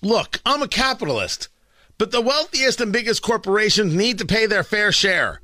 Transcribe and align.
Look, 0.00 0.40
I'm 0.46 0.62
a 0.62 0.68
capitalist, 0.68 1.48
but 1.98 2.10
the 2.10 2.20
wealthiest 2.20 2.80
and 2.80 2.92
biggest 2.92 3.22
corporations 3.22 3.94
need 3.94 4.18
to 4.18 4.26
pay 4.26 4.46
their 4.46 4.62
fair 4.62 4.92
share. 4.92 5.40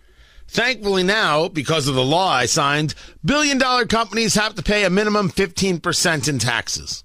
Thankfully, 0.46 1.02
now, 1.02 1.48
because 1.48 1.88
of 1.88 1.94
the 1.94 2.04
law 2.04 2.30
I 2.30 2.46
signed, 2.46 2.94
billion 3.24 3.58
dollar 3.58 3.86
companies 3.86 4.34
have 4.34 4.54
to 4.54 4.62
pay 4.62 4.84
a 4.84 4.90
minimum 4.90 5.30
15% 5.30 6.28
in 6.28 6.38
taxes. 6.38 7.02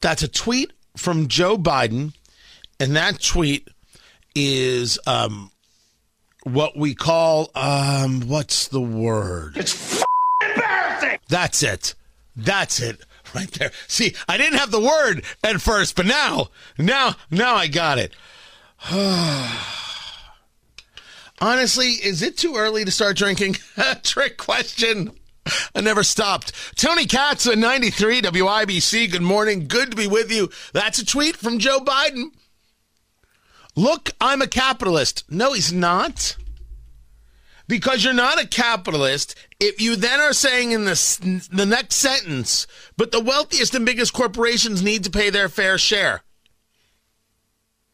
That's 0.00 0.22
a 0.22 0.28
tweet 0.28 0.72
from 0.96 1.28
Joe 1.28 1.56
Biden, 1.56 2.14
and 2.80 2.96
that 2.96 3.20
tweet 3.22 3.68
is 4.34 4.98
um, 5.06 5.50
what 6.42 6.76
we 6.76 6.94
call 6.94 7.50
um, 7.54 8.22
what's 8.28 8.68
the 8.68 8.80
word? 8.80 9.56
It's 9.56 10.02
embarrassing. 10.42 11.18
That's 11.28 11.62
it. 11.62 11.94
That's 12.36 12.80
it. 12.80 13.00
Right 13.44 13.50
there. 13.50 13.72
See, 13.88 14.14
I 14.28 14.36
didn't 14.36 14.60
have 14.60 14.70
the 14.70 14.80
word 14.80 15.24
at 15.42 15.60
first, 15.60 15.96
but 15.96 16.06
now, 16.06 16.50
now, 16.78 17.16
now 17.32 17.56
I 17.56 17.66
got 17.66 17.98
it. 17.98 18.14
Honestly, 21.40 21.88
is 21.88 22.22
it 22.22 22.38
too 22.38 22.54
early 22.54 22.84
to 22.84 22.92
start 22.92 23.16
drinking? 23.16 23.56
Trick 24.04 24.36
question. 24.36 25.10
I 25.74 25.80
never 25.80 26.04
stopped. 26.04 26.52
Tony 26.76 27.06
Katz 27.06 27.48
at 27.48 27.58
93 27.58 28.22
WIBC. 28.22 29.10
Good 29.10 29.22
morning. 29.22 29.66
Good 29.66 29.90
to 29.90 29.96
be 29.96 30.06
with 30.06 30.30
you. 30.30 30.48
That's 30.72 31.00
a 31.00 31.04
tweet 31.04 31.36
from 31.36 31.58
Joe 31.58 31.80
Biden. 31.80 32.26
Look, 33.74 34.12
I'm 34.20 34.42
a 34.42 34.46
capitalist. 34.46 35.24
No, 35.28 35.54
he's 35.54 35.72
not. 35.72 36.36
Because 37.66 38.04
you're 38.04 38.12
not 38.12 38.42
a 38.42 38.46
capitalist 38.46 39.34
if 39.58 39.80
you 39.80 39.96
then 39.96 40.20
are 40.20 40.34
saying 40.34 40.72
in 40.72 40.84
the, 40.84 41.48
the 41.50 41.64
next 41.64 41.96
sentence, 41.96 42.66
but 42.96 43.10
the 43.10 43.20
wealthiest 43.20 43.74
and 43.74 43.86
biggest 43.86 44.12
corporations 44.12 44.82
need 44.82 45.04
to 45.04 45.10
pay 45.10 45.30
their 45.30 45.48
fair 45.48 45.78
share. 45.78 46.22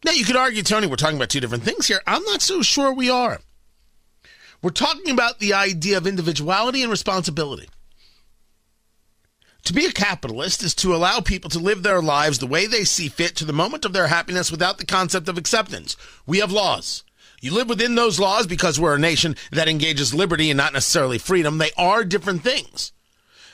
Now, 0.05 0.13
you 0.13 0.25
could 0.25 0.37
argue, 0.37 0.63
Tony, 0.63 0.87
we're 0.87 0.97
talking 0.97 1.17
about 1.17 1.29
two 1.29 1.41
different 1.41 1.63
things 1.63 1.87
here. 1.87 2.01
I'm 2.07 2.25
not 2.25 2.43
so 2.43 2.63
sure 2.63 2.93
we 2.93 3.11
are. 3.11 3.39
We're 4.63 4.71
talking 4.71 5.11
about 5.11 5.39
the 5.39 5.55
idea 5.55 5.97
of 5.97 6.07
individuality 6.07 6.83
and 6.83 6.91
responsibility. 6.91 7.69
To 9.65 9.75
be 9.75 9.87
a 9.87 9.93
capitalist 9.93 10.63
is 10.63 10.75
to 10.77 10.95
allow 10.95 11.21
people 11.21 11.51
to 11.51 11.59
live 11.59 11.83
their 11.83 12.01
lives 12.01 12.39
the 12.39 12.47
way 12.47 12.67
they 12.67 12.85
see 12.85 13.09
fit 13.09 13.37
to 13.37 13.45
the 13.45 13.53
moment 13.53 13.85
of 13.85 13.93
their 13.93 14.09
happiness 14.09 14.51
without 14.51 14.79
the 14.79 14.87
concept 14.87 15.29
of 15.29 15.39
acceptance. 15.39 15.97
We 16.27 16.39
have 16.39 16.51
laws. 16.51 17.05
You 17.41 17.55
live 17.55 17.69
within 17.69 17.95
those 17.95 18.21
laws 18.21 18.47
because 18.47 18.79
we're 18.79 18.95
a 18.95 18.99
nation 18.99 19.35
that 19.51 19.69
engages 19.69 20.13
liberty 20.13 20.51
and 20.51 20.59
not 20.59 20.75
necessarily 20.75 21.19
freedom. 21.19 21.59
They 21.59 21.71
are 21.77 22.05
different 22.05 22.43
things. 22.43 22.93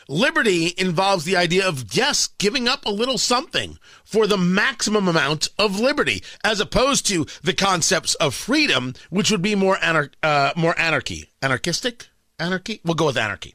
Liberty 0.09 0.73
involves 0.77 1.25
the 1.25 1.37
idea 1.37 1.67
of, 1.67 1.95
yes, 1.95 2.29
giving 2.39 2.69
up 2.69 2.85
a 2.85 2.91
little 2.91 3.19
something 3.19 3.79
for 4.05 4.27
the 4.27 4.39
maximum 4.39 5.09
amount 5.09 5.49
of 5.59 5.81
liberty, 5.81 6.23
as 6.45 6.61
opposed 6.61 7.07
to 7.07 7.27
the 7.43 7.53
concepts 7.53 8.15
of 8.17 8.35
freedom, 8.35 8.95
which 9.11 9.31
would 9.31 9.43
be 9.43 9.57
more, 9.57 9.77
anar- 9.77 10.13
uh, 10.23 10.53
more 10.57 10.79
anarchy. 10.79 11.31
Anarchistic? 11.43 12.09
Anarchy? 12.39 12.81
We'll 12.85 12.95
go 12.95 13.07
with 13.07 13.17
anarchy. 13.17 13.55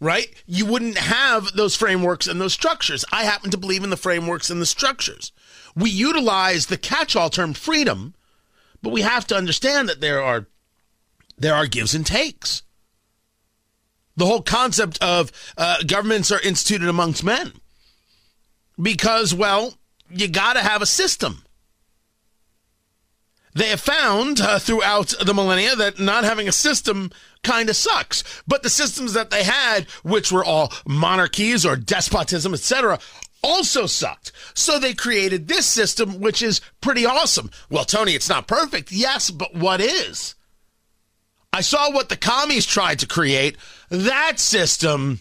Right? 0.00 0.28
You 0.46 0.66
wouldn't 0.66 0.98
have 0.98 1.52
those 1.54 1.76
frameworks 1.76 2.26
and 2.26 2.40
those 2.40 2.54
structures. 2.54 3.04
I 3.12 3.24
happen 3.24 3.50
to 3.50 3.58
believe 3.58 3.84
in 3.84 3.90
the 3.90 3.96
frameworks 3.96 4.50
and 4.50 4.60
the 4.60 4.66
structures. 4.66 5.32
We 5.74 5.90
utilize 5.90 6.66
the 6.66 6.78
catch 6.78 7.16
all 7.16 7.30
term 7.30 7.54
freedom, 7.54 8.14
but 8.82 8.90
we 8.90 9.02
have 9.02 9.26
to 9.26 9.36
understand 9.36 9.88
that 9.88 10.00
there 10.00 10.22
are 10.22 10.46
there 11.38 11.54
are 11.54 11.66
gives 11.66 11.94
and 11.94 12.06
takes 12.06 12.62
the 14.20 14.26
whole 14.26 14.42
concept 14.42 15.02
of 15.02 15.32
uh, 15.56 15.78
governments 15.86 16.30
are 16.30 16.40
instituted 16.40 16.88
amongst 16.88 17.24
men 17.24 17.52
because, 18.80 19.34
well, 19.34 19.74
you 20.10 20.28
got 20.28 20.54
to 20.54 20.60
have 20.60 20.82
a 20.82 20.86
system. 20.86 21.42
They 23.54 23.68
have 23.68 23.80
found 23.80 24.40
uh, 24.40 24.58
throughout 24.58 25.14
the 25.24 25.34
millennia 25.34 25.74
that 25.74 25.98
not 25.98 26.24
having 26.24 26.48
a 26.48 26.52
system 26.52 27.10
kind 27.42 27.68
of 27.68 27.76
sucks. 27.76 28.42
But 28.46 28.62
the 28.62 28.70
systems 28.70 29.14
that 29.14 29.30
they 29.30 29.42
had, 29.42 29.88
which 30.02 30.30
were 30.30 30.44
all 30.44 30.72
monarchies 30.86 31.66
or 31.66 31.74
despotism, 31.74 32.54
etc., 32.54 33.00
also 33.42 33.86
sucked. 33.86 34.32
So 34.54 34.78
they 34.78 34.94
created 34.94 35.48
this 35.48 35.66
system, 35.66 36.20
which 36.20 36.42
is 36.42 36.60
pretty 36.80 37.06
awesome. 37.06 37.50
Well, 37.70 37.84
Tony, 37.84 38.14
it's 38.14 38.28
not 38.28 38.46
perfect. 38.46 38.92
Yes, 38.92 39.30
but 39.30 39.54
what 39.54 39.80
is? 39.80 40.34
I 41.52 41.62
saw 41.62 41.90
what 41.90 42.08
the 42.08 42.16
commies 42.16 42.66
tried 42.66 43.00
to 43.00 43.06
create. 43.06 43.56
That 43.88 44.38
system. 44.38 45.20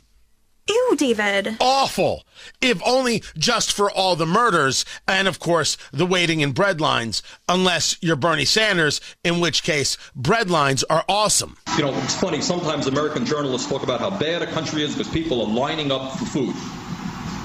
Ew, 0.68 0.96
David. 0.96 1.57
Awful. 1.59 2.24
If 2.62 2.80
only 2.85 3.24
just 3.35 3.74
for 3.74 3.90
all 3.90 4.16
the 4.16 4.28
murders 4.28 4.86
and, 5.07 5.28
of 5.28 5.40
course, 5.40 5.78
the 5.91 6.06
waiting 6.06 6.41
in 6.41 6.51
bread 6.51 6.80
lines, 6.80 7.24
unless 7.47 7.97
you're 8.01 8.16
Bernie 8.16 8.46
Sanders, 8.46 9.01
in 9.24 9.40
which 9.40 9.63
case 9.63 9.97
bread 10.16 10.51
lines 10.51 10.84
are 10.84 11.03
awesome. 11.09 11.57
You 11.75 11.86
know, 11.86 11.94
it's 11.96 12.16
funny. 12.16 12.41
Sometimes 12.41 12.86
American 12.86 13.25
journalists 13.25 13.68
talk 13.68 13.81
about 13.81 14.00
how 14.00 14.12
bad 14.12 14.44
a 14.44 14.47
country 14.47 14.84
is 14.84 14.96
because 14.96 15.12
people 15.12 15.41
are 15.41 15.51
lining 15.51 15.91
up 15.91 16.12
for 16.19 16.25
food. 16.25 16.56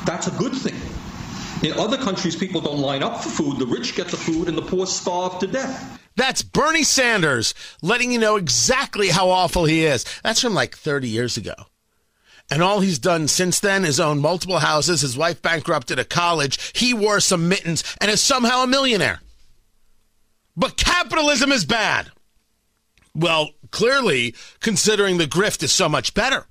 That's 0.04 0.26
a 0.26 0.32
good 0.32 0.54
thing. 0.54 0.74
In 1.68 1.78
other 1.78 1.96
countries, 1.96 2.36
people 2.36 2.60
don't 2.60 2.78
line 2.78 3.02
up 3.02 3.22
for 3.22 3.30
food. 3.30 3.58
The 3.58 3.66
rich 3.66 3.94
get 3.94 4.08
the 4.08 4.16
food 4.16 4.48
and 4.48 4.58
the 4.58 4.62
poor 4.62 4.86
starve 4.86 5.38
to 5.38 5.46
death. 5.46 6.00
That's 6.16 6.42
Bernie 6.42 6.84
Sanders 6.84 7.54
letting 7.82 8.12
you 8.12 8.18
know 8.18 8.36
exactly 8.36 9.08
how 9.08 9.30
awful 9.30 9.64
he 9.64 9.84
is. 9.84 10.04
That's 10.22 10.40
from 10.40 10.54
like 10.54 10.76
30 10.76 11.08
years 11.08 11.36
ago. 11.36 11.54
And 12.50 12.62
all 12.62 12.80
he's 12.80 12.98
done 12.98 13.26
since 13.28 13.58
then 13.58 13.84
is 13.84 13.98
own 13.98 14.20
multiple 14.20 14.58
houses. 14.58 15.00
His 15.00 15.16
wife 15.16 15.40
bankrupted 15.40 15.98
a 15.98 16.04
college. 16.04 16.72
He 16.76 16.92
wore 16.92 17.20
some 17.20 17.48
mittens 17.48 17.82
and 18.00 18.10
is 18.10 18.20
somehow 18.20 18.62
a 18.62 18.66
millionaire. 18.66 19.20
But 20.56 20.76
capitalism 20.76 21.50
is 21.50 21.64
bad. 21.64 22.10
Well, 23.14 23.50
clearly, 23.70 24.34
considering 24.60 25.18
the 25.18 25.26
grift 25.26 25.62
is 25.62 25.72
so 25.72 25.88
much 25.88 26.14
better. 26.14 26.46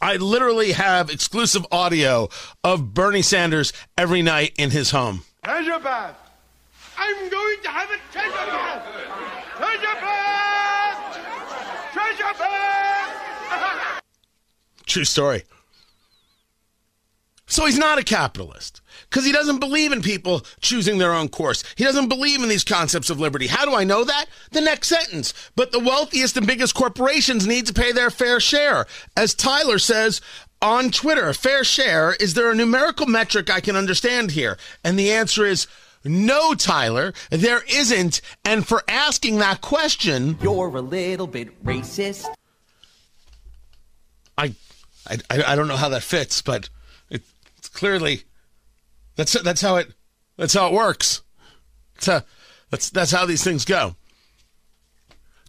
I 0.00 0.16
literally 0.16 0.72
have 0.72 1.10
exclusive 1.10 1.66
audio 1.72 2.28
of 2.62 2.92
Bernie 2.94 3.22
Sanders 3.22 3.72
every 3.96 4.22
night 4.22 4.52
in 4.58 4.70
his 4.70 4.90
home. 4.90 5.22
Treasure 5.44 5.78
bath. 5.78 6.16
I'm 6.98 7.30
going 7.30 7.56
to 7.62 7.68
have 7.68 7.90
a 7.90 8.12
treasure 8.12 8.30
bath. 8.30 8.86
Treasure 9.56 10.00
bath. 10.00 11.18
Treasure 11.92 12.38
bath. 12.38 14.02
True 14.86 15.04
story. 15.04 15.44
So 17.56 17.64
he's 17.64 17.78
not 17.78 17.98
a 17.98 18.04
capitalist 18.04 18.82
because 19.08 19.24
he 19.24 19.32
doesn't 19.32 19.60
believe 19.60 19.90
in 19.90 20.02
people 20.02 20.44
choosing 20.60 20.98
their 20.98 21.14
own 21.14 21.30
course. 21.30 21.64
He 21.76 21.84
doesn't 21.84 22.10
believe 22.10 22.42
in 22.42 22.50
these 22.50 22.64
concepts 22.64 23.08
of 23.08 23.18
liberty. 23.18 23.46
How 23.46 23.64
do 23.64 23.74
I 23.74 23.82
know 23.82 24.04
that? 24.04 24.26
The 24.50 24.60
next 24.60 24.88
sentence. 24.88 25.32
But 25.54 25.72
the 25.72 25.78
wealthiest 25.78 26.36
and 26.36 26.46
biggest 26.46 26.74
corporations 26.74 27.46
need 27.46 27.64
to 27.64 27.72
pay 27.72 27.92
their 27.92 28.10
fair 28.10 28.40
share. 28.40 28.84
As 29.16 29.34
Tyler 29.34 29.78
says 29.78 30.20
on 30.60 30.90
Twitter, 30.90 31.32
fair 31.32 31.64
share, 31.64 32.14
is 32.20 32.34
there 32.34 32.50
a 32.50 32.54
numerical 32.54 33.06
metric 33.06 33.48
I 33.48 33.60
can 33.60 33.74
understand 33.74 34.32
here? 34.32 34.58
And 34.84 34.98
the 34.98 35.12
answer 35.12 35.46
is 35.46 35.66
no, 36.04 36.52
Tyler, 36.52 37.14
there 37.30 37.62
isn't. 37.72 38.20
And 38.44 38.68
for 38.68 38.82
asking 38.86 39.38
that 39.38 39.62
question, 39.62 40.36
you're 40.42 40.76
a 40.76 40.82
little 40.82 41.26
bit 41.26 41.64
racist. 41.64 42.26
I, 44.36 44.52
I, 45.08 45.16
I 45.30 45.56
don't 45.56 45.68
know 45.68 45.76
how 45.76 45.88
that 45.88 46.02
fits, 46.02 46.42
but 46.42 46.68
clearly 47.76 48.22
that's 49.16 49.32
that's 49.42 49.60
how 49.60 49.76
it 49.76 49.92
that's 50.36 50.54
how 50.54 50.68
it 50.68 50.72
works. 50.72 51.22
That's 51.94 52.06
how, 52.06 52.22
that's 52.70 52.90
that's 52.90 53.12
how 53.12 53.26
these 53.26 53.44
things 53.44 53.64
go. 53.64 53.96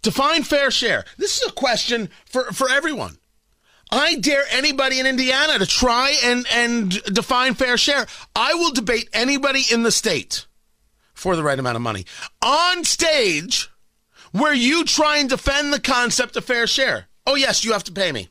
Define 0.01 0.43
fair 0.43 0.69
share. 0.69 1.05
This 1.17 1.41
is 1.41 1.49
a 1.49 1.53
question 1.53 2.09
for, 2.25 2.43
for 2.53 2.69
everyone. 2.69 3.17
I 3.89 4.15
dare 4.15 4.43
anybody 4.51 4.99
in 4.99 5.05
Indiana 5.05 5.57
to 5.57 5.65
try 5.65 6.15
and, 6.23 6.45
and 6.53 6.91
define 7.05 7.55
fair 7.55 7.77
share. 7.77 8.05
I 8.35 8.53
will 8.53 8.71
debate 8.71 9.09
anybody 9.13 9.63
in 9.71 9.83
the 9.83 9.91
state 9.91 10.45
for 11.13 11.35
the 11.35 11.43
right 11.43 11.57
amount 11.57 11.77
of 11.77 11.81
money 11.81 12.05
on 12.41 12.83
stage 12.83 13.69
where 14.33 14.53
you 14.53 14.83
try 14.83 15.17
and 15.17 15.29
defend 15.29 15.73
the 15.73 15.79
concept 15.79 16.35
of 16.35 16.45
fair 16.45 16.67
share. 16.67 17.07
Oh, 17.25 17.35
yes, 17.35 17.63
you 17.63 17.71
have 17.71 17.85
to 17.85 17.93
pay 17.93 18.11
me. 18.11 18.27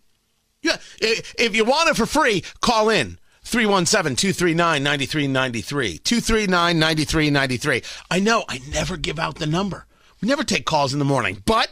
Yeah, 0.63 0.77
if 1.01 1.57
you 1.57 1.65
want 1.65 1.91
it 1.91 1.97
for 1.97 2.07
free, 2.07 2.45
call 2.61 2.91
in 2.91 3.19
317 3.47 4.17
239 4.17 4.83
9393. 4.83 5.99
239 5.99 6.79
9393. 6.79 7.83
I 8.11 8.19
know 8.19 8.45
I 8.49 8.61
never 8.71 8.97
give 8.97 9.21
out 9.21 9.37
the 9.37 9.47
number. 9.47 9.87
We 10.21 10.29
never 10.29 10.43
take 10.43 10.67
calls 10.67 10.93
in 10.93 10.99
the 10.99 11.05
morning, 11.05 11.43
but 11.47 11.71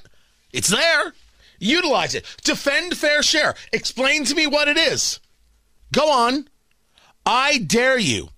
it's 0.52 0.68
there. 0.68 1.12
Utilize 1.58 2.14
it. 2.14 2.24
Defend 2.44 2.96
fair 2.96 3.22
share. 3.22 3.56
Explain 3.72 4.24
to 4.26 4.34
me 4.36 4.46
what 4.46 4.68
it 4.68 4.76
is. 4.76 5.18
Go 5.92 6.10
on. 6.10 6.48
I 7.26 7.58
dare 7.58 7.98
you. 7.98 8.28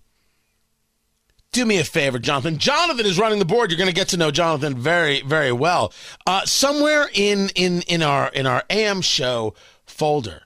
Do 1.53 1.67
me 1.67 1.79
a 1.79 1.85
favor, 1.85 2.19
Jonathan. 2.19 2.57
Jonathan 2.57 3.05
is 3.05 3.19
running 3.19 3.39
the 3.39 3.45
board. 3.45 3.71
You're 3.71 3.79
going 3.79 3.89
to 3.89 3.95
get 3.95 4.09
to 4.09 4.17
know 4.17 4.31
Jonathan 4.31 4.79
very, 4.79 5.21
very 5.23 5.53
well. 5.53 5.93
Uh, 6.27 6.45
somewhere 6.47 7.09
in 7.13 7.51
in 7.55 7.83
in 7.83 8.03
our 8.03 8.29
in 8.29 8.47
our 8.47 8.63
AM 8.71 9.01
show 9.03 9.55
folder, 9.85 10.43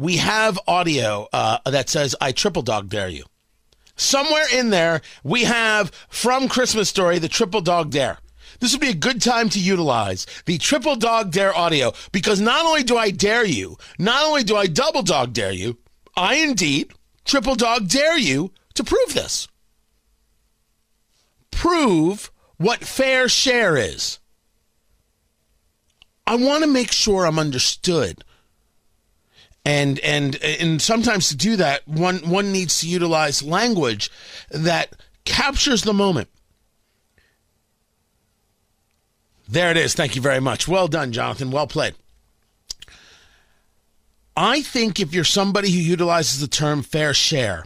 we 0.00 0.16
have 0.16 0.58
audio 0.66 1.28
uh, 1.32 1.58
that 1.70 1.90
says 1.90 2.16
"I 2.20 2.32
triple 2.32 2.62
dog 2.62 2.88
dare 2.88 3.08
you." 3.08 3.24
Somewhere 3.96 4.46
in 4.52 4.70
there, 4.70 5.02
we 5.22 5.44
have 5.44 5.90
from 6.08 6.48
Christmas 6.48 6.88
Story 6.88 7.18
the 7.18 7.28
triple 7.28 7.60
dog 7.60 7.90
dare. 7.90 8.18
This 8.60 8.72
would 8.72 8.80
be 8.80 8.88
a 8.88 8.94
good 8.94 9.20
time 9.20 9.50
to 9.50 9.60
utilize 9.60 10.26
the 10.46 10.56
triple 10.56 10.96
dog 10.96 11.32
dare 11.32 11.54
audio 11.54 11.92
because 12.12 12.40
not 12.40 12.64
only 12.64 12.82
do 12.82 12.96
I 12.96 13.10
dare 13.10 13.44
you, 13.44 13.76
not 13.98 14.24
only 14.24 14.42
do 14.42 14.56
I 14.56 14.66
double 14.66 15.02
dog 15.02 15.34
dare 15.34 15.52
you, 15.52 15.78
I 16.16 16.36
indeed 16.36 16.92
triple 17.24 17.54
dog 17.54 17.88
dare 17.88 18.18
you 18.18 18.52
to 18.74 18.84
prove 18.84 19.12
this. 19.12 19.48
Prove 21.50 22.30
what 22.56 22.84
fair 22.84 23.28
share 23.28 23.76
is. 23.76 24.18
I 26.26 26.36
want 26.36 26.64
to 26.64 26.70
make 26.70 26.92
sure 26.92 27.26
I'm 27.26 27.38
understood. 27.38 28.24
And 29.64 29.98
and 30.00 30.36
and 30.42 30.80
sometimes 30.80 31.28
to 31.28 31.36
do 31.36 31.56
that, 31.56 31.86
one 31.86 32.18
one 32.18 32.50
needs 32.50 32.80
to 32.80 32.88
utilize 32.88 33.42
language 33.42 34.10
that 34.50 34.94
captures 35.24 35.82
the 35.82 35.92
moment. 35.92 36.28
There 39.48 39.70
it 39.70 39.76
is. 39.76 39.94
Thank 39.94 40.16
you 40.16 40.22
very 40.22 40.40
much. 40.40 40.68
Well 40.68 40.88
done, 40.88 41.12
Jonathan. 41.12 41.50
Well 41.50 41.66
played. 41.66 41.94
I 44.36 44.62
think 44.62 45.00
if 45.00 45.12
you're 45.12 45.24
somebody 45.24 45.70
who 45.70 45.78
utilizes 45.78 46.40
the 46.40 46.46
term 46.48 46.82
fair 46.82 47.12
share, 47.12 47.64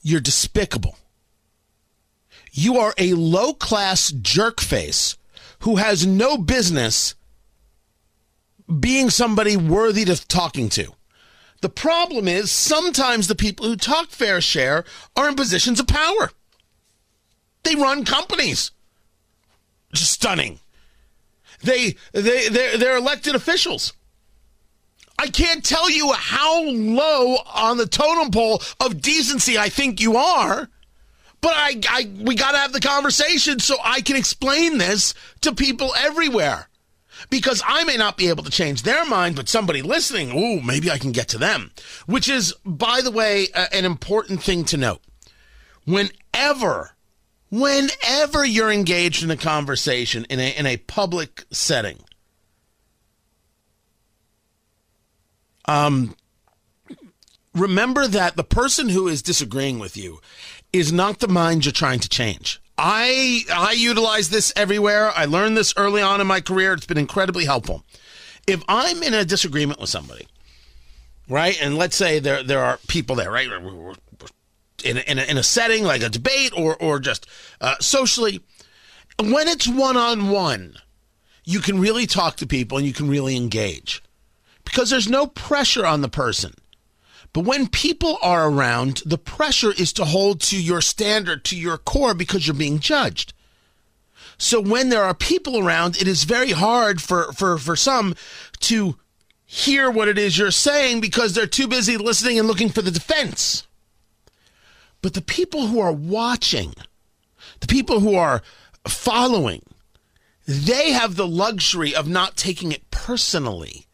you're 0.00 0.20
despicable. 0.20 0.96
You 2.52 2.78
are 2.78 2.94
a 2.96 3.14
low 3.14 3.52
class 3.52 4.10
jerk 4.12 4.60
face 4.60 5.16
who 5.60 5.76
has 5.76 6.06
no 6.06 6.38
business 6.38 7.14
being 8.80 9.10
somebody 9.10 9.56
worthy 9.56 10.04
to 10.04 10.26
talking 10.28 10.68
to. 10.70 10.92
The 11.62 11.68
problem 11.68 12.26
is 12.26 12.50
sometimes 12.50 13.28
the 13.28 13.36
people 13.36 13.66
who 13.66 13.76
talk 13.76 14.10
fair 14.10 14.40
share 14.40 14.84
are 15.16 15.28
in 15.28 15.36
positions 15.36 15.78
of 15.78 15.86
power. 15.86 16.30
They 17.62 17.76
run 17.76 18.04
companies. 18.04 18.72
Just 19.92 20.10
stunning. 20.10 20.58
They 21.62 21.94
they 22.12 22.48
they're, 22.48 22.76
they're 22.76 22.96
elected 22.96 23.36
officials. 23.36 23.92
I 25.18 25.28
can't 25.28 25.64
tell 25.64 25.88
you 25.88 26.12
how 26.12 26.64
low 26.64 27.36
on 27.54 27.76
the 27.76 27.86
totem 27.86 28.32
pole 28.32 28.60
of 28.80 29.00
decency 29.00 29.56
I 29.56 29.68
think 29.68 30.00
you 30.00 30.16
are, 30.16 30.68
but 31.40 31.52
I, 31.54 31.80
I 31.88 32.10
we 32.22 32.34
got 32.34 32.52
to 32.52 32.58
have 32.58 32.72
the 32.72 32.80
conversation 32.80 33.60
so 33.60 33.76
I 33.84 34.00
can 34.00 34.16
explain 34.16 34.78
this 34.78 35.14
to 35.42 35.54
people 35.54 35.94
everywhere. 35.96 36.68
Because 37.30 37.62
I 37.66 37.84
may 37.84 37.96
not 37.96 38.16
be 38.16 38.28
able 38.28 38.44
to 38.44 38.50
change 38.50 38.82
their 38.82 39.04
mind, 39.04 39.36
but 39.36 39.48
somebody 39.48 39.82
listening, 39.82 40.36
ooh, 40.36 40.60
maybe 40.60 40.90
I 40.90 40.98
can 40.98 41.12
get 41.12 41.28
to 41.28 41.38
them. 41.38 41.70
Which 42.06 42.28
is, 42.28 42.54
by 42.64 43.00
the 43.00 43.10
way, 43.10 43.48
an 43.54 43.84
important 43.84 44.42
thing 44.42 44.64
to 44.66 44.76
note. 44.76 45.00
Whenever 45.84 46.92
whenever 47.52 48.46
you're 48.46 48.72
engaged 48.72 49.22
in 49.22 49.30
a 49.30 49.36
conversation 49.36 50.24
in 50.30 50.40
a, 50.40 50.56
in 50.56 50.64
a 50.64 50.78
public 50.78 51.44
setting, 51.50 52.02
um, 55.66 56.16
remember 57.54 58.08
that 58.08 58.36
the 58.36 58.44
person 58.44 58.88
who 58.88 59.06
is 59.06 59.20
disagreeing 59.20 59.78
with 59.78 59.98
you 59.98 60.18
is 60.72 60.92
not 60.92 61.20
the 61.20 61.28
mind 61.28 61.66
you're 61.66 61.72
trying 61.72 62.00
to 62.00 62.08
change. 62.08 62.61
I 62.84 63.44
I 63.54 63.72
utilize 63.72 64.28
this 64.28 64.52
everywhere. 64.56 65.12
I 65.12 65.24
learned 65.24 65.56
this 65.56 65.72
early 65.76 66.02
on 66.02 66.20
in 66.20 66.26
my 66.26 66.40
career. 66.40 66.72
It's 66.72 66.84
been 66.84 66.98
incredibly 66.98 67.44
helpful. 67.44 67.84
If 68.48 68.64
I'm 68.66 69.04
in 69.04 69.14
a 69.14 69.24
disagreement 69.24 69.78
with 69.78 69.88
somebody, 69.88 70.26
right, 71.28 71.56
and 71.62 71.78
let's 71.78 71.94
say 71.94 72.18
there 72.18 72.42
there 72.42 72.58
are 72.58 72.80
people 72.88 73.14
there, 73.14 73.30
right, 73.30 73.48
in 74.84 74.96
a, 74.96 75.00
in 75.00 75.18
a, 75.20 75.22
in 75.22 75.38
a 75.38 75.44
setting 75.44 75.84
like 75.84 76.02
a 76.02 76.08
debate 76.08 76.52
or 76.56 76.76
or 76.76 76.98
just 76.98 77.28
uh, 77.60 77.76
socially, 77.78 78.40
when 79.20 79.46
it's 79.46 79.68
one 79.68 79.96
on 79.96 80.30
one, 80.30 80.74
you 81.44 81.60
can 81.60 81.78
really 81.78 82.06
talk 82.06 82.34
to 82.38 82.48
people 82.48 82.78
and 82.78 82.86
you 82.86 82.92
can 82.92 83.08
really 83.08 83.36
engage 83.36 84.02
because 84.64 84.90
there's 84.90 85.08
no 85.08 85.28
pressure 85.28 85.86
on 85.86 86.00
the 86.00 86.08
person. 86.08 86.54
But 87.32 87.44
when 87.44 87.68
people 87.68 88.18
are 88.22 88.48
around, 88.48 89.02
the 89.06 89.18
pressure 89.18 89.72
is 89.72 89.92
to 89.94 90.04
hold 90.04 90.40
to 90.42 90.62
your 90.62 90.82
standard, 90.82 91.44
to 91.46 91.56
your 91.56 91.78
core, 91.78 92.14
because 92.14 92.46
you're 92.46 92.54
being 92.54 92.78
judged. 92.78 93.32
So 94.36 94.60
when 94.60 94.88
there 94.88 95.04
are 95.04 95.14
people 95.14 95.58
around, 95.58 95.96
it 95.96 96.08
is 96.08 96.24
very 96.24 96.50
hard 96.50 97.00
for, 97.00 97.32
for, 97.32 97.58
for 97.58 97.76
some 97.76 98.16
to 98.60 98.96
hear 99.44 99.90
what 99.90 100.08
it 100.08 100.18
is 100.18 100.36
you're 100.36 100.50
saying 100.50 101.00
because 101.00 101.32
they're 101.34 101.46
too 101.46 101.68
busy 101.68 101.96
listening 101.96 102.38
and 102.38 102.48
looking 102.48 102.68
for 102.68 102.82
the 102.82 102.90
defense. 102.90 103.66
But 105.00 105.14
the 105.14 105.20
people 105.20 105.66
who 105.66 105.80
are 105.80 105.92
watching, 105.92 106.74
the 107.60 107.66
people 107.66 108.00
who 108.00 108.14
are 108.14 108.42
following, 108.86 109.62
they 110.46 110.92
have 110.92 111.16
the 111.16 111.26
luxury 111.26 111.94
of 111.94 112.08
not 112.08 112.36
taking 112.36 112.72
it 112.72 112.90
personally. 112.90 113.86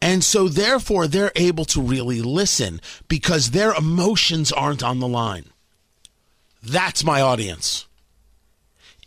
And 0.00 0.22
so, 0.22 0.48
therefore, 0.48 1.06
they're 1.06 1.32
able 1.36 1.64
to 1.66 1.80
really 1.80 2.20
listen 2.20 2.80
because 3.08 3.50
their 3.50 3.72
emotions 3.72 4.52
aren't 4.52 4.82
on 4.82 5.00
the 5.00 5.08
line. 5.08 5.46
That's 6.62 7.04
my 7.04 7.20
audience. 7.20 7.86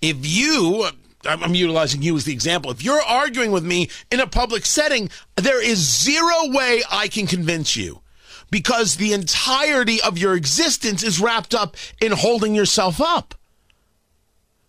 If 0.02 0.18
you, 0.22 0.88
I'm 1.26 1.54
utilizing 1.54 2.02
you 2.02 2.16
as 2.16 2.26
the 2.26 2.34
example, 2.34 2.72
if 2.72 2.84
you're 2.84 3.02
arguing 3.02 3.52
with 3.52 3.64
me 3.64 3.90
in 4.12 4.20
a 4.20 4.28
public 4.28 4.66
setting, 4.66 5.10
there 5.36 5.64
is 5.64 5.78
zero 5.78 6.50
way 6.50 6.82
I 6.90 7.08
can 7.08 7.28
convince 7.28 7.76
you 7.76 8.02
because 8.50 8.96
the 8.96 9.14
entirety 9.14 10.02
of 10.02 10.18
your 10.18 10.36
existence 10.36 11.04
is 11.04 11.20
wrapped 11.20 11.54
up 11.54 11.76
in 12.02 12.14
holding 12.14 12.56
yourself 12.56 13.00
up. 13.00 13.36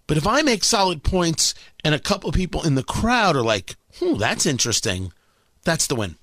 But 0.06 0.16
if 0.16 0.26
I 0.26 0.42
make 0.42 0.64
solid 0.64 1.02
points 1.02 1.54
and 1.84 1.94
a 1.94 2.00
couple 2.00 2.30
people 2.32 2.66
in 2.66 2.74
the 2.74 2.82
crowd 2.82 3.36
are 3.36 3.42
like, 3.42 3.76
hmm, 3.98 4.16
that's 4.16 4.44
interesting 4.44 5.12
that's 5.64 5.86
the 5.86 5.94
win. 5.94 6.16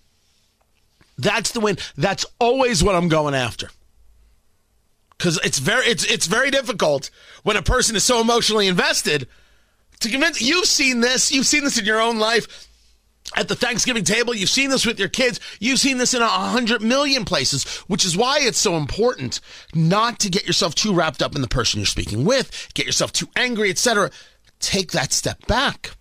That's 1.18 1.52
the 1.52 1.60
win. 1.60 1.78
That's 1.96 2.26
always 2.40 2.84
what 2.84 2.96
I'm 2.96 3.10
going 3.10 3.34
after. 3.34 3.70
Cuz 5.18 5.40
it's 5.44 5.58
very 5.58 5.88
it's 5.88 6.04
it's 6.06 6.28
very 6.28 6.52
difficult 6.52 7.10
when 7.44 7.58
a 7.58 7.64
person 7.64 7.96
is 7.96 8.04
so 8.04 8.22
emotionally 8.22 8.68
invested 8.68 9.28
to 10.00 10.10
convince 10.10 10.42
you've 10.42 10.68
seen 10.68 11.00
this, 11.00 11.32
you've 11.32 11.48
seen 11.48 11.64
this 11.64 11.78
in 11.78 11.86
your 11.86 12.00
own 12.00 12.20
life 12.20 12.68
at 13.36 13.48
the 13.48 13.56
Thanksgiving 13.56 14.04
table. 14.04 14.34
You've 14.34 14.50
seen 14.50 14.70
this 14.70 14.86
with 14.86 15.00
your 15.00 15.10
kids. 15.10 15.40
You've 15.60 15.80
seen 15.80 15.98
this 15.98 16.14
in 16.14 16.22
a 16.22 16.28
hundred 16.28 16.82
million 16.82 17.26
places, 17.26 17.66
which 17.88 18.06
is 18.06 18.16
why 18.16 18.40
it's 18.42 18.60
so 18.60 18.78
important 18.78 19.40
not 19.74 20.20
to 20.20 20.30
get 20.30 20.46
yourself 20.46 20.76
too 20.76 20.94
wrapped 20.94 21.22
up 21.22 21.36
in 21.36 21.42
the 21.42 21.48
person 21.48 21.80
you're 21.80 21.88
speaking 21.88 22.26
with, 22.26 22.70
get 22.74 22.86
yourself 22.86 23.12
too 23.12 23.28
angry, 23.36 23.70
etc. 23.70 24.12
Take 24.60 24.92
that 24.92 25.12
step 25.12 25.46
back. 25.48 25.92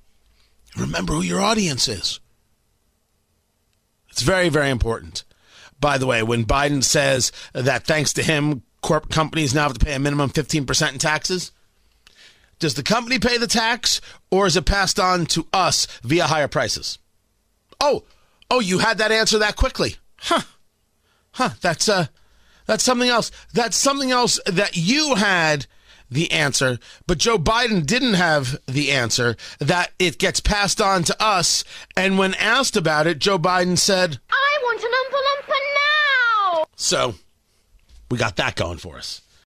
Remember 0.76 1.14
who 1.14 1.22
your 1.22 1.40
audience 1.40 1.88
is. 1.88 2.20
It's 4.16 4.22
very, 4.22 4.48
very 4.48 4.70
important. 4.70 5.24
By 5.78 5.98
the 5.98 6.06
way, 6.06 6.22
when 6.22 6.46
Biden 6.46 6.82
says 6.82 7.32
that 7.52 7.84
thanks 7.84 8.14
to 8.14 8.22
him, 8.22 8.62
corp 8.80 9.10
companies 9.10 9.54
now 9.54 9.64
have 9.64 9.74
to 9.76 9.84
pay 9.84 9.92
a 9.92 9.98
minimum 9.98 10.30
15% 10.30 10.92
in 10.94 10.98
taxes, 10.98 11.52
does 12.58 12.72
the 12.72 12.82
company 12.82 13.18
pay 13.18 13.36
the 13.36 13.46
tax 13.46 14.00
or 14.30 14.46
is 14.46 14.56
it 14.56 14.64
passed 14.64 14.98
on 14.98 15.26
to 15.26 15.46
us 15.52 15.86
via 16.02 16.24
higher 16.24 16.48
prices? 16.48 16.96
Oh, 17.78 18.04
oh, 18.50 18.60
you 18.60 18.78
had 18.78 18.96
that 18.96 19.12
answer 19.12 19.38
that 19.38 19.54
quickly. 19.54 19.96
Huh. 20.16 20.40
Huh. 21.32 21.50
That's 21.60 21.86
uh 21.86 22.06
that's 22.64 22.84
something 22.84 23.10
else. 23.10 23.30
That's 23.52 23.76
something 23.76 24.12
else 24.12 24.40
that 24.46 24.78
you 24.78 25.16
had 25.16 25.66
the 26.10 26.30
answer, 26.30 26.78
but 27.06 27.18
Joe 27.18 27.38
Biden 27.38 27.84
didn't 27.84 28.14
have 28.14 28.58
the 28.66 28.92
answer, 28.92 29.36
that 29.58 29.92
it 29.98 30.18
gets 30.18 30.40
passed 30.40 30.80
on 30.80 31.04
to 31.04 31.22
us. 31.22 31.64
And 31.96 32.18
when 32.18 32.34
asked 32.34 32.76
about 32.76 33.06
it, 33.06 33.18
Joe 33.18 33.38
Biden 33.38 33.78
said, 33.78 34.18
I 34.30 34.58
want 34.62 34.82
an 34.82 34.90
Oompa 34.90 35.20
Loompa 35.26 35.58
now! 35.74 36.66
So 36.76 37.14
we 38.10 38.18
got 38.18 38.36
that 38.36 38.56
going 38.56 38.78
for 38.78 38.96
us. 38.96 39.22